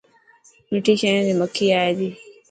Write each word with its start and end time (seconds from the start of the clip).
مٺي 0.71 0.93
شين 0.99 1.15
تي 1.25 1.33
مکي 1.39 1.67
اي 1.79 1.91
تي. 1.97 2.09